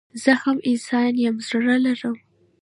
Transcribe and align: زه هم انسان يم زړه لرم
زه 0.23 0.31
هم 0.41 0.57
انسان 0.71 1.13
يم 1.25 1.35
زړه 1.47 1.75
لرم 1.85 2.17